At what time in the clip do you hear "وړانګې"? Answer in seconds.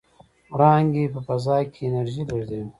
0.53-1.05